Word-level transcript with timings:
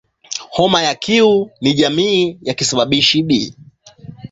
Homa 0.49 0.81
ya 0.83 0.95
Q 0.95 1.09
ni 1.61 1.73
jamii 1.73 2.39
ya 2.41 2.53
kisababishi 2.53 3.23
"B". 3.23 3.55